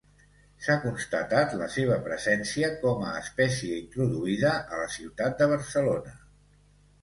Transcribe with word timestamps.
S'ha 0.67 0.75
constatat 0.85 1.51
la 1.59 1.67
seva 1.73 1.97
presència 2.07 2.69
com 2.85 3.05
a 3.09 3.11
espècie 3.19 3.77
introduïda 3.83 4.55
a 4.55 4.81
la 4.81 4.89
ciutat 4.97 5.39
de 5.43 5.51
Barcelona. 5.55 6.17